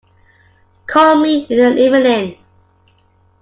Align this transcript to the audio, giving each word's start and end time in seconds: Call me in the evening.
Call 0.87 1.17
me 1.21 1.45
in 1.47 1.75
the 1.75 1.77
evening. 1.79 2.39